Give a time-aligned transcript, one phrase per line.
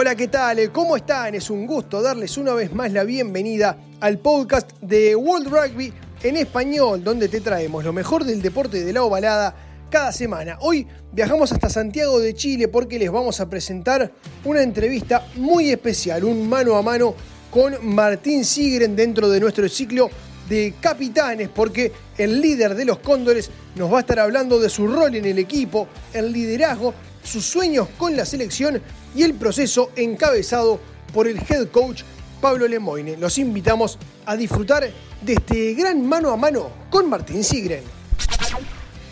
[0.00, 0.70] Hola, ¿qué tal?
[0.70, 1.34] ¿Cómo están?
[1.34, 6.36] Es un gusto darles una vez más la bienvenida al podcast de World Rugby en
[6.36, 9.56] español, donde te traemos lo mejor del deporte de la ovalada
[9.90, 10.56] cada semana.
[10.60, 14.12] Hoy viajamos hasta Santiago de Chile porque les vamos a presentar
[14.44, 17.16] una entrevista muy especial, un mano a mano
[17.50, 20.08] con Martín Sigren dentro de nuestro ciclo
[20.48, 24.86] de capitanes, porque el líder de los Cóndores nos va a estar hablando de su
[24.86, 28.80] rol en el equipo, el liderazgo, sus sueños con la selección
[29.14, 30.80] y el proceso encabezado
[31.12, 32.02] por el head coach
[32.40, 33.16] Pablo Lemoine.
[33.16, 34.88] Los invitamos a disfrutar
[35.22, 37.82] de este gran mano a mano con Martín Sigren.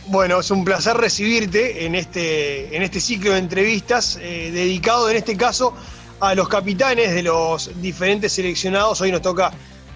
[0.08, 5.16] Bueno, es un placer recibirte en este, en este ciclo de entrevistas eh, dedicado en
[5.16, 5.74] este caso
[6.20, 9.00] a los capitanes de los diferentes seleccionados.
[9.00, 9.52] Hoy nos toca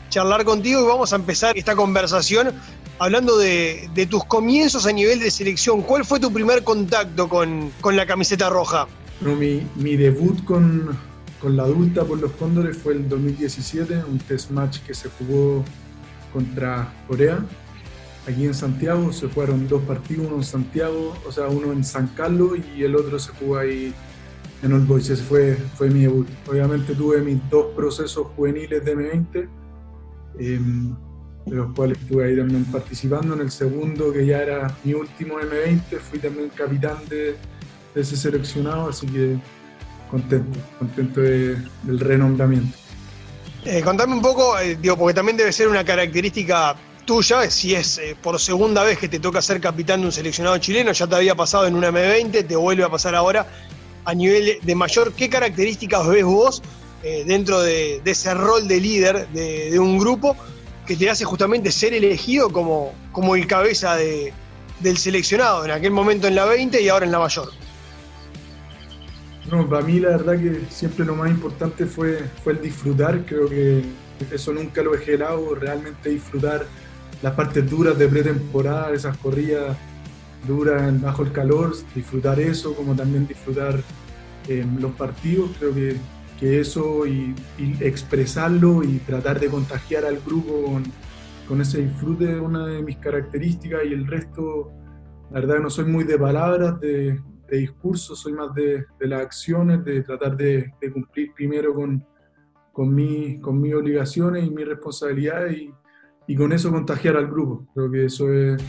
[0.09, 2.53] charlar contigo y vamos a empezar esta conversación
[2.99, 5.83] hablando de, tus comienzos a nivel de selección.
[5.83, 8.89] ¿Cuál fue tu primer contacto con, con la camiseta roja?
[9.21, 10.97] Mi, mi, debut con,
[11.41, 15.65] con, la adulta por los Cóndores fue el 2017, un test match que se jugó
[16.33, 17.45] contra Corea.
[18.27, 22.09] Aquí en Santiago se jugaron dos partidos, uno en Santiago, o sea, uno en San
[22.09, 23.95] Carlos y el otro se jugó ahí
[24.63, 25.11] en Old Boys.
[25.11, 26.29] Ese fue, fue mi debut.
[26.47, 29.49] Obviamente tuve mis dos procesos juveniles de M20,
[30.39, 30.95] em,
[31.47, 33.35] de los cuales estuve ahí también participando.
[33.35, 37.37] En el segundo, que ya era mi último M20, fui también capitán de
[37.95, 39.37] ese seleccionado, así que
[40.11, 42.77] contento, contento del renombramiento.
[43.65, 46.75] Eh, contame un poco, eh, digo, porque también debe ser una característica
[47.05, 50.57] tuya, si es eh, por segunda vez que te toca ser capitán de un seleccionado
[50.59, 53.47] chileno, ya te había pasado en una M20, te vuelve a pasar ahora
[54.05, 56.63] a nivel de mayor, ¿qué características ves vos
[57.27, 60.37] dentro de, ese rol de líder de, un grupo
[60.87, 66.29] que te hace justamente ser elegido como, como el cabeza del seleccionado, en aquel momento
[66.29, 67.51] en la 20 y ahora en la mayor?
[69.51, 73.49] No, para mí la verdad que siempre lo más importante fue, fue el disfrutar, creo
[73.49, 73.83] que
[74.31, 76.67] eso nunca lo he gelado, realmente disfrutar
[77.21, 79.77] las partes duras de pretemporada, esas corridas
[80.47, 83.81] duras bajo el calor, disfrutar eso, como también disfrutar
[84.49, 85.97] eh, los partidos, creo que,
[86.39, 87.35] que eso y,
[87.81, 90.85] expresarlo y tratar de contagiar al grupo con,
[91.49, 94.71] con ese disfrute es una de mis características y el resto,
[95.33, 99.07] la verdad que no soy muy de palabras, de, de discurso, soy más de, de,
[99.07, 102.05] las acciones, de tratar de, de cumplir primero con,
[102.73, 105.75] con, mi, con mis obligaciones y mis responsabilidades y,
[106.29, 107.67] y, con eso contagiar al grupo.
[107.75, 108.63] Creo que eso es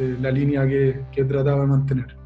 [0.00, 2.16] eh, la línea que, que trataba de mantener.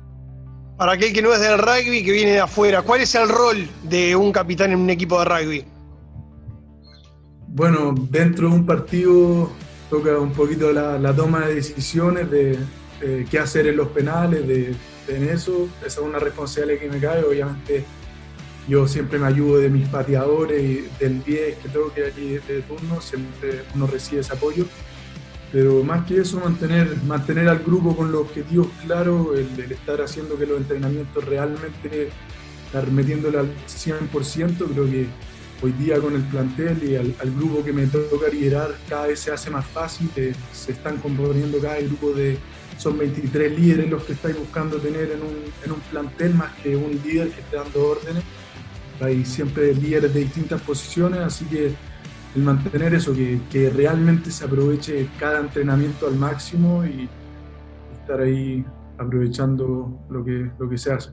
[0.79, 3.69] Para aquel que no es del rugby, que viene de afuera, ¿cuál es el rol
[3.83, 5.65] de un capitán en un equipo de rugby?
[7.49, 9.51] Bueno, dentro de un partido
[9.91, 12.59] toca un poquito la, la toma de decisiones de,
[13.01, 14.75] de qué hacer en los penales, de
[15.09, 17.85] en eso, esa es una responsabilidad que me cae, obviamente
[18.69, 22.63] yo siempre me ayudo de mis pateadores y del 10 que tengo que aquí de
[22.63, 24.67] turno, siempre uno recibe ese apoyo,
[25.51, 30.37] pero más que eso mantener, mantener al grupo con los objetivos claros, el, estar haciendo
[30.39, 32.11] que los entrenamientos realmente
[32.67, 35.07] estar metiéndole al 100%, creo que
[35.63, 39.33] hoy día con el plantel y al, grupo que me toca liderar cada vez se
[39.33, 40.11] hace más fácil,
[40.53, 42.37] se están componiendo cada grupo de
[42.79, 46.77] son 23 líderes los que estáis buscando tener en un, en un plantel más que
[46.77, 48.23] un líder que esté dando órdenes.
[49.01, 51.75] Hay siempre líderes de distintas posiciones, así que
[52.35, 57.09] el mantener eso, que, que realmente se aproveche cada entrenamiento al máximo y
[58.01, 58.65] estar ahí
[58.97, 61.11] aprovechando lo que, lo que se hace.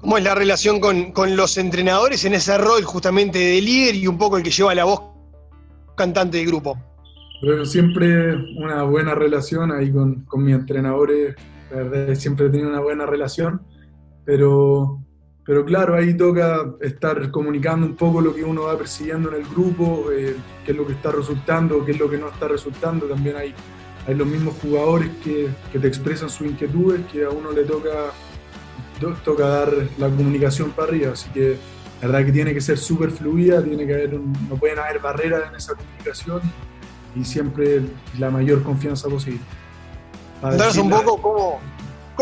[0.00, 4.06] ¿Cómo es la relación con, con, los entrenadores en ese rol justamente de líder y
[4.06, 5.00] un poco el que lleva la voz
[5.96, 6.78] cantante del grupo?
[7.40, 11.36] Pero siempre una buena relación ahí con, con mis entrenadores,
[11.70, 13.62] la verdad siempre he tenido una buena relación,
[14.24, 15.00] pero,
[15.46, 19.48] pero claro, ahí toca estar comunicando un poco lo que uno va persiguiendo en el
[19.48, 20.34] grupo, eh,
[20.64, 23.06] qué es lo que está resultando, qué es lo que no está resultando.
[23.06, 23.54] También hay,
[24.06, 28.12] hay los mismos jugadores que, que te expresan sus inquietudes, que a uno le toca,
[29.24, 31.12] toca dar la comunicación para arriba.
[31.12, 31.56] Así que
[32.02, 35.48] la verdad que tiene que ser súper fluida, tiene que haber no pueden haber barreras
[35.48, 36.40] en esa comunicación
[37.14, 37.82] y siempre
[38.18, 39.40] la mayor confianza posible.
[40.40, 41.60] Contanos un poco cómo,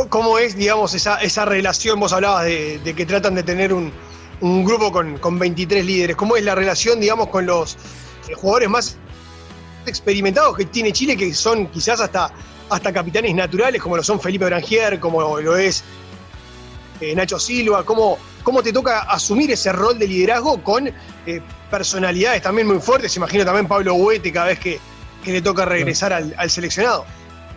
[0.08, 3.92] cómo es, digamos, esa, esa relación, vos hablabas de, de que tratan de tener un,
[4.40, 7.76] un grupo con, con, 23 líderes, ¿cómo es la relación, digamos, con los
[8.28, 8.96] eh, jugadores más
[9.86, 12.30] experimentados que tiene Chile, que son quizás hasta,
[12.70, 15.84] hasta capitanes naturales, como lo son Felipe Brangier, como lo es
[17.00, 21.40] eh, Nacho Silva, cómo, cómo te toca asumir ese rol de liderazgo con eh,
[21.70, 23.16] personalidades también muy fuertes.
[23.16, 24.78] Imagino también Pablo Huete cada vez que,
[25.26, 27.04] le toca regresar al, seleccionado.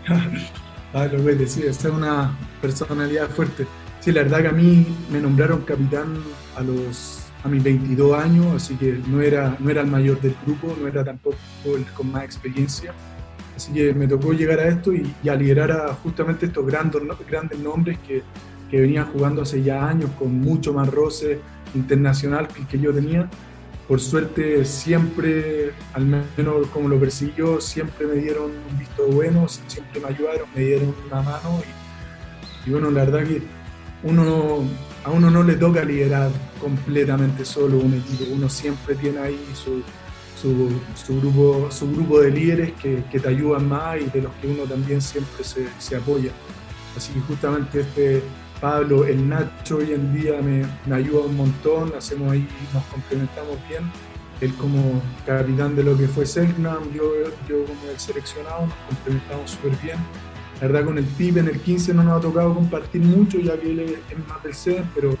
[0.92, 3.66] Pablo Huete, sí, esta es una personalidad fuerte.
[4.00, 6.22] Sí, la verdad que a mí me nombraron capitán
[6.56, 10.36] a los a mis 22 años, así que no era, no era el mayor del
[10.44, 12.92] grupo, no era tampoco el con más experiencia.
[13.56, 17.00] Así que me tocó llegar a esto y, y a liderar a justamente estos grandes,
[17.28, 18.22] grandes nombres que,
[18.70, 21.40] que venían jugando hace ya años con mucho más roce
[21.74, 23.28] internacional que el que yo tenía.
[23.88, 26.06] Por suerte siempre, al
[26.36, 30.62] menos como lo percibí yo, siempre me dieron un visto bueno, siempre me ayudaron, me
[30.62, 31.60] dieron una mano
[32.66, 33.42] y, y bueno, la verdad que
[34.04, 34.64] uno
[35.04, 36.30] a uno no le toca liderar
[36.60, 39.82] completamente solo un equipo, uno siempre tiene ahí su,
[40.40, 44.46] su, grupo, su grupo de líderes que, que, te ayudan más y de los que
[44.46, 46.32] uno también siempre se, se, apoya.
[46.96, 48.22] Así que justamente este
[48.60, 50.64] Pablo, el Nacho hoy en día me,
[50.94, 53.90] ayuda un montón, hacemos ahí, nos complementamos bien.
[54.40, 57.12] Él como capitán de lo que fue Selknam, yo,
[57.48, 59.98] yo como el seleccionado, nos complementamos súper bien
[60.60, 63.58] la verdad con el Pipe en el 15 no nos ha tocado compartir mucho, ya
[63.58, 65.16] que él es más del CER, pero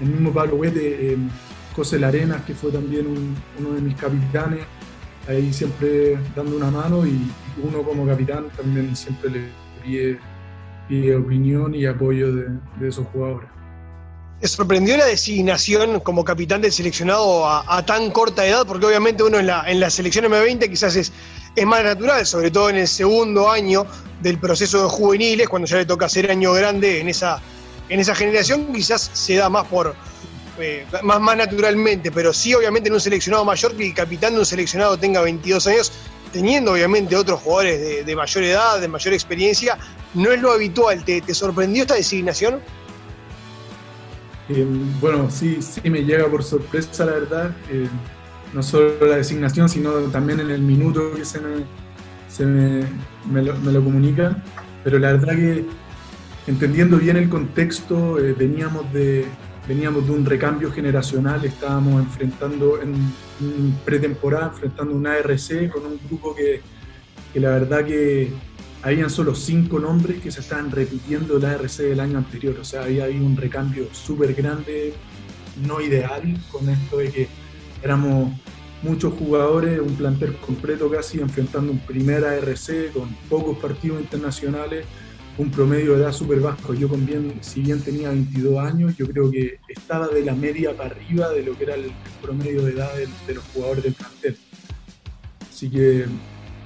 [0.00, 1.18] el mismo Pablo Huete, eh,
[1.74, 3.06] José Larenas, que fue también
[3.58, 4.60] uno de mis capitanes,
[5.26, 7.30] ahí siempre dando una mano y,
[7.62, 9.48] uno como capitán también siempre le
[9.82, 10.18] pide,
[11.16, 12.48] opinión y apoyo de,
[12.86, 13.48] esos jugadores.
[14.40, 18.66] ¿Te sorprendió la designación como capitán del seleccionado a, tan corta edad?
[18.66, 21.12] Porque obviamente uno en la, en la selección M20 quizás es
[21.54, 23.86] es más natural, sobre todo en el segundo año
[24.20, 27.40] del proceso de juveniles, cuando ya le toca hacer año grande en esa,
[27.88, 29.94] en esa generación, quizás se da más por
[30.58, 34.40] eh, más, más naturalmente, pero sí obviamente en un seleccionado mayor que el capitán de
[34.40, 35.92] un seleccionado tenga 22 años,
[36.32, 39.78] teniendo obviamente otros jugadores de, mayor edad, de mayor experiencia,
[40.14, 41.04] no es lo habitual.
[41.04, 42.60] ¿Te, sorprendió esta designación?
[44.48, 44.66] Eh,
[45.00, 47.50] bueno, sí, sí me llega por sorpresa, la verdad.
[47.70, 47.88] Eh,
[48.52, 51.64] no solo la designación, sino también en el minuto que se me,
[52.28, 54.36] se me, lo, comunica.
[54.84, 55.64] Pero la verdad que
[56.46, 59.26] entendiendo bien el contexto, eh, veníamos, de,
[59.66, 62.94] veníamos de un recambio generacional, estábamos enfrentando en,
[63.84, 66.60] pretemporada, enfrentando un ARC con un grupo que,
[67.32, 68.32] que, la verdad que
[68.82, 72.82] habían solo cinco nombres que se estaban repitiendo el ARC del año anterior, o sea,
[72.82, 74.94] había, había un recambio súper grande,
[75.66, 77.28] no ideal, con esto de que
[77.82, 78.32] éramos
[78.82, 84.84] muchos jugadores, un plantel completo casi, enfrentando un primer ARC con pocos partidos internacionales,
[85.38, 86.74] un promedio de edad súper bajo.
[86.74, 90.76] Yo con bien, si bien tenía 22 años, yo creo que estaba de la media
[90.76, 92.90] para arriba de lo que era el, promedio de edad
[93.26, 94.36] de, los jugadores del plantel.
[95.50, 96.06] Así que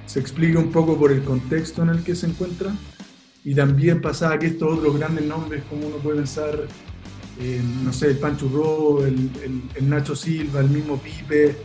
[0.05, 2.71] se explica un poco por el contexto en el que se encuentra
[3.43, 6.67] y también pasaba que estos otros grandes nombres, como uno puede pensar,
[7.41, 9.29] eh, no sé, el Pancho Ro, el,
[9.75, 11.55] el, Nacho Silva, el mismo Pipe,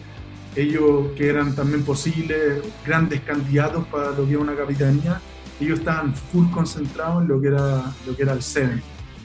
[0.57, 5.21] ellos que eran también posibles grandes candidatos para lo que era una capitanía,
[5.61, 8.83] ellos estaban full concentrados en lo que era, lo que era el Seven.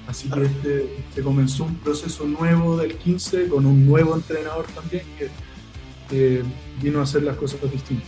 [0.07, 5.03] Así que este, se comenzó un proceso nuevo del 15 con un nuevo entrenador también
[5.17, 6.43] que,
[6.81, 8.07] vino a hacer las cosas distintas.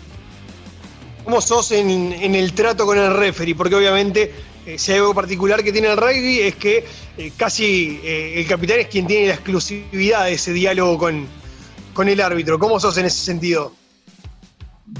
[1.25, 3.53] ¿Cómo sos en, en, el trato con el referee?
[3.53, 4.31] Porque obviamente
[4.65, 6.85] eh, si hay algo particular que tiene el rugby es que
[7.17, 11.25] eh, casi eh, el capitán es quien tiene la exclusividad de ese diálogo con,
[11.93, 12.59] con el árbitro.
[12.59, 13.73] ¿Cómo sos en ese sentido?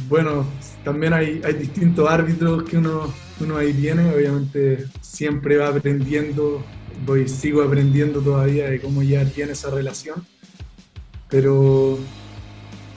[0.08, 0.46] Bueno,
[0.92, 4.14] también hay, hay distintos árbitros que uno, uno ahí tiene.
[4.14, 6.64] Obviamente siempre va aprendiendo,
[7.06, 10.26] voy, sigo aprendiendo todavía de cómo ya tiene esa relación.
[11.30, 12.00] Pero,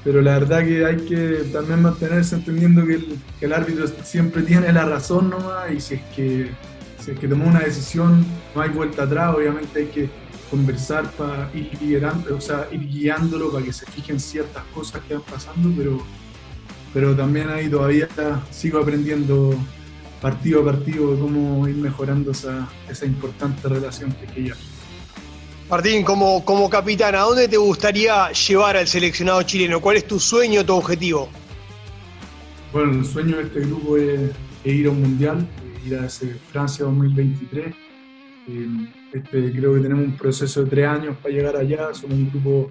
[0.04, 4.42] pero la verdad que hay que también mantenerse entendiendo que el, que el árbitro siempre
[4.42, 6.50] tiene la razón nomás y si es que
[6.98, 10.08] si es que tomó una decisión no hay vuelta atrás, obviamente hay que
[10.50, 15.22] conversar para ir o sea, ir guiándolo para que se fijen ciertas cosas que van
[15.22, 16.02] pasando, pero,
[16.92, 18.08] pero también ahí todavía
[18.50, 19.54] sigo aprendiendo
[20.20, 24.52] partido a partido cómo ir mejorando esa, esa importante relación que hay.
[25.68, 29.80] Martín, como, como capitán, ¿a dónde te gustaría llevar al seleccionado chileno?
[29.80, 31.28] ¿Cuál es tu sueño, tu objetivo?
[32.72, 34.30] Bueno, el sueño de este grupo es,
[34.64, 35.48] ir a un mundial,
[35.86, 37.74] ir a ese Francia 2023.
[39.12, 41.94] Este, creo que tenemos un proceso de tres años para llegar allá.
[41.94, 42.70] Somos un grupo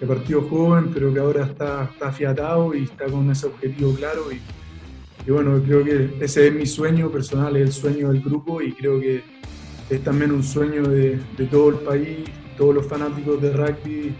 [0.00, 4.30] de partido joven, pero que ahora está, está afiatado y está con ese objetivo claro.
[4.30, 4.40] Y,
[5.26, 8.72] y, bueno, creo que ese es mi sueño personal, es el sueño del grupo y
[8.72, 9.22] creo que
[9.88, 12.18] es también un sueño de, de todo el país.
[12.56, 14.14] Todos los fanáticos de rugby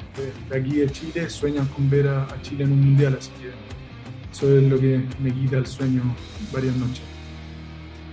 [0.50, 3.48] de, aquí de Chile sueñan con ver a, a Chile en un mundial, así que
[4.30, 6.02] eso es lo que me quita el sueño
[6.52, 7.00] varias noches.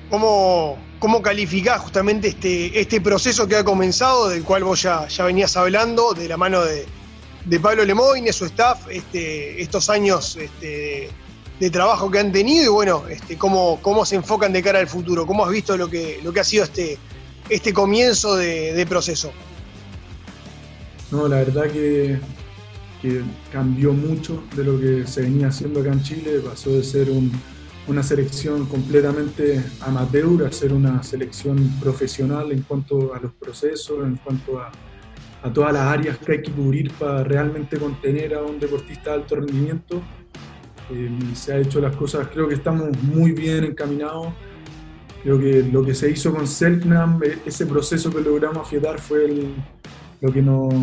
[0.10, 5.26] ¿Cómo, cómo calificás justamente este, este proceso que ha comenzado, del cual vos ya, ya
[5.26, 6.86] venías hablando, de la mano de,
[7.62, 11.10] Pablo Lemoyne, su staff, este, estos años este,
[11.60, 14.88] de, trabajo que han tenido y bueno, este, cómo, cómo se enfocan de cara al
[14.88, 15.26] futuro?
[15.26, 16.98] ¿Cómo has visto lo que, lo que ha sido este,
[17.50, 19.32] este comienzo de, proceso?
[21.12, 22.20] No, la verdad que
[23.04, 23.22] que
[23.52, 27.10] cambió mucho de lo que se venía haciendo acá en Chile, pasó de ser
[27.86, 34.16] una selección completamente amateur a ser una selección profesional en cuanto a los procesos, en
[34.16, 34.72] cuanto a,
[35.44, 39.16] a todas las áreas que hay que cubrir para realmente contener a un deportista de
[39.18, 40.02] alto rendimiento.
[40.90, 44.28] Eh, se ha hecho las cosas, creo que estamos muy bien encaminados.
[45.22, 49.54] Creo que lo que se hizo con Selknam, e, ese proceso que logramos afiatar fue
[50.22, 50.74] lo que nos,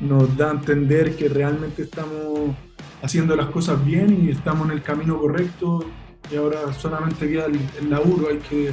[0.00, 2.54] nos da a entender que realmente estamos
[3.02, 5.84] haciendo las cosas bien y estamos en el camino correcto
[6.30, 8.72] y ahora solamente queda el, laburo, hay que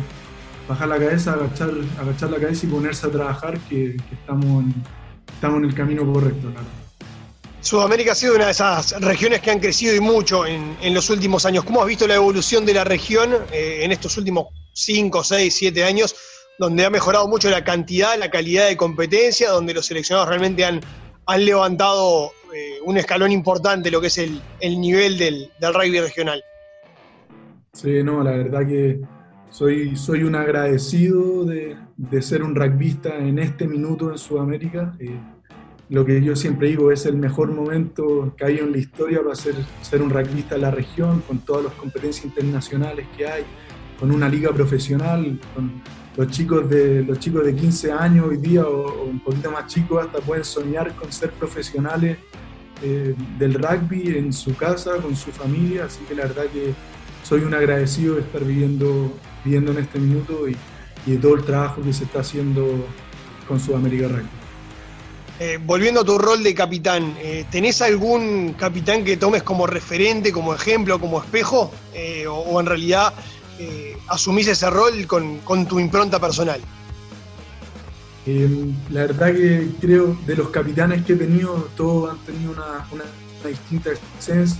[0.67, 4.73] bajar la cabeza, agachar, agachar la cabeza y ponerse a trabajar que, estamos, en,
[5.43, 6.53] estamos en el camino correcto.
[7.59, 11.45] Sudamérica ha sido una de esas regiones que han crecido y mucho en, los últimos
[11.45, 11.65] años.
[11.65, 15.83] ¿Cómo has visto la evolución de la región eh, en estos últimos 5, 6, 7
[15.83, 16.15] años,
[16.57, 20.79] donde ha mejorado mucho la cantidad, la calidad de competencia, donde los seleccionados realmente han,
[21.25, 26.41] han levantado eh, un escalón importante lo que es el, nivel del, rugby regional.
[27.73, 29.01] Sí, no, la verdad que
[29.49, 31.75] soy, soy un agradecido de,
[32.21, 34.95] ser un rugbyista en este minuto en Sudamérica.
[34.99, 35.19] Eh,
[35.89, 39.35] lo que yo siempre digo es el mejor momento que hay en la historia para
[39.35, 43.43] ser, ser un rugbyista en la región, con todas las competencias internacionales que hay,
[43.99, 45.81] con una liga profesional, con,
[46.15, 50.05] los chicos de, los chicos de 15 años hoy día o, un poquito más chicos
[50.05, 52.17] hasta pueden soñar con ser profesionales
[52.83, 56.73] eh, del rugby en su casa, con su familia, así que la verdad que
[57.23, 59.11] soy un agradecido de estar viviendo,
[59.43, 60.55] viviendo en este minuto y,
[61.09, 62.65] de todo el trabajo que se está haciendo
[63.47, 64.42] con Sudamérica Rugby.
[65.45, 70.31] Eh, volviendo a tu rol de capitán, eh, ¿tenés algún capitán que tomes como referente,
[70.31, 71.69] como ejemplo, como espejo?
[72.29, 73.13] o, en realidad
[73.59, 76.61] eh, asumís ese rol con, tu impronta personal?
[78.25, 83.03] Eh, la verdad que creo de los capitanes que he tenido, todos han tenido una,
[83.45, 84.57] distinta esencia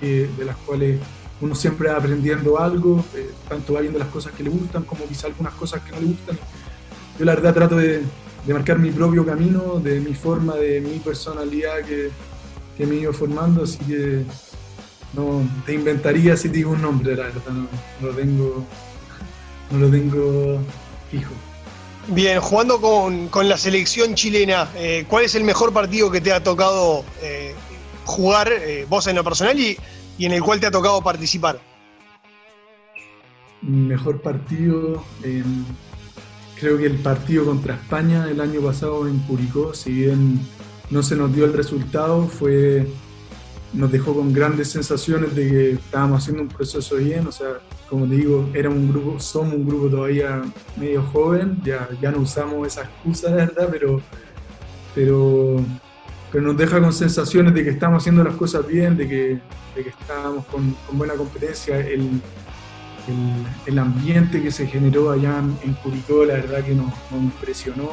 [0.00, 0.98] de, las cuales
[1.40, 5.04] uno siempre va aprendiendo algo, eh, tanto va viendo las cosas que le gustan como
[5.04, 6.36] quizá algunas cosas que no le gustan.
[7.20, 8.02] Yo la verdad trato de,
[8.46, 12.10] marcar mi propio camino, de mi forma, de mi personalidad que,
[12.76, 14.24] que me he ido formando, así que
[15.12, 17.68] no te inventaría si te digo un nombre, la verdad, no,
[18.00, 18.64] lo tengo,
[19.70, 20.60] no lo tengo
[21.10, 21.32] fijo.
[22.08, 26.42] Bien, jugando con, la selección chilena, eh, ¿cuál es el mejor partido que te ha
[26.42, 27.54] tocado eh,
[28.04, 29.78] jugar eh, vos en lo personal y,
[30.18, 31.60] en el cual te ha tocado participar?
[33.60, 35.04] Mejor partido,
[36.62, 40.38] creo que el partido contra España el año pasado en Curicó, si bien
[40.90, 42.86] no se nos dio el resultado, fue
[43.72, 47.58] nos dejó con grandes sensaciones de que estábamos haciendo un proceso bien, o sea,
[47.90, 50.42] como te digo, era un grupo, somos un grupo todavía
[50.76, 54.00] medio joven, ya, ya no usamos esa excusa, de verdad, pero,
[54.94, 55.64] pero,
[56.40, 59.40] nos deja con sensaciones de que estamos haciendo las cosas bien, de que,
[59.74, 61.80] de estábamos con, buena competencia,
[63.66, 67.90] el, ambiente que se generó allá en, Curicó, la verdad que nos, impresionó,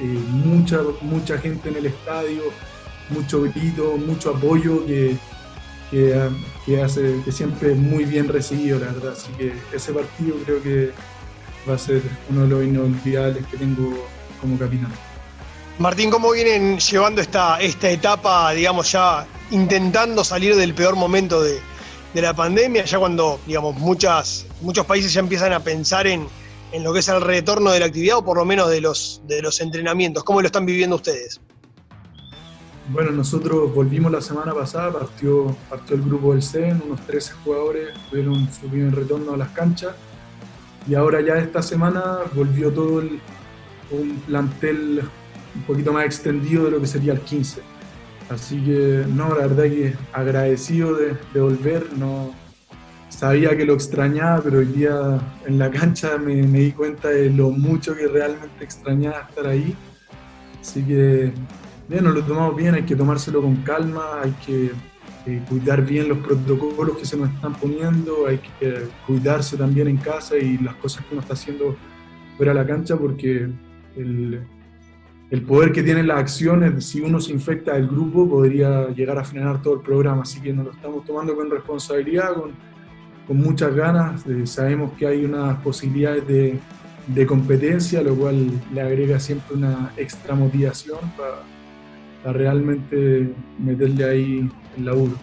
[0.00, 2.42] eh, mucha, mucha gente en el estadio,
[3.10, 5.16] mucho grito, mucho apoyo que,
[5.90, 9.12] que, hace que siempre es muy bien recibido, la verdad.
[9.12, 10.92] Así que ese partido creo que
[11.68, 14.06] va a ser uno de los inolvidables que tengo
[14.40, 14.92] como capitán.
[15.78, 21.58] Martín, ¿cómo vienen llevando esta, esta etapa, digamos, ya intentando salir del peor momento de,
[22.14, 26.26] de la pandemia, ya cuando, digamos, muchas, muchos países ya empiezan a pensar en,
[26.72, 29.22] en lo que es el retorno de la actividad o por lo menos de los,
[29.26, 30.24] de los entrenamientos?
[30.24, 31.40] ¿Cómo lo están viviendo ustedes?
[32.92, 37.90] Bueno, nosotros volvimos la semana pasada, partió, partió el grupo del CEN, unos 13 jugadores
[38.10, 39.94] tuvieron su primer retorno a las canchas
[40.88, 43.20] y ahora ya esta semana volvió todo el,
[43.92, 45.02] un plantel
[45.54, 47.60] un poquito más extendido de lo que sería el 15.
[48.30, 52.30] Así que no, la verdad que agradecido de, volver, no
[53.08, 57.50] sabía que lo extrañaba, pero hoy día en la cancha me, di cuenta de lo
[57.50, 59.74] mucho que realmente extrañaba estar ahí.
[60.60, 61.32] Así que
[61.88, 64.70] bien, lo tomamos bien, hay que tomárselo con calma, hay que
[65.26, 69.96] eh, cuidar bien los protocolos que se nos están poniendo, hay que cuidarse también en
[69.96, 71.74] casa y las cosas que uno está haciendo
[72.36, 73.48] fuera de la cancha, porque
[73.96, 74.40] el,
[75.30, 79.24] el poder que tienen las acciones, si uno se infecta del grupo, podría llegar a
[79.24, 80.22] frenar todo el programa.
[80.22, 82.70] Así que nos lo estamos tomando con responsabilidad, con,
[83.28, 84.26] muchas ganas.
[84.26, 90.34] Eh, sabemos que hay unas posibilidades de, competencia, lo cual le agrega siempre una extra
[90.34, 91.42] motivación para
[92.24, 95.14] a realmente meterle ahí el laburo.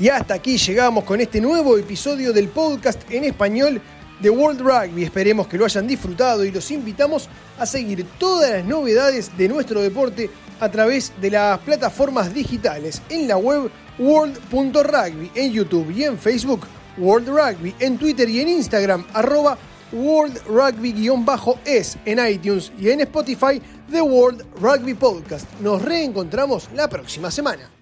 [0.00, 3.80] Y hasta aquí llegamos con este nuevo episodio del podcast en español
[4.20, 5.04] de World Rugby.
[5.04, 9.80] Esperemos que lo hayan disfrutado y los invitamos a seguir todas las novedades de nuestro
[9.80, 16.18] deporte a través de las plataformas digitales en la web world.rugby, en YouTube y en
[16.18, 19.58] Facebook, World Rugby, en Twitter y en Instagram, arroba
[19.92, 23.60] World Rugby-es en iTunes y en Spotify,
[23.90, 25.46] The World Rugby Podcast.
[25.60, 27.77] Nos reencontramos la próxima semana.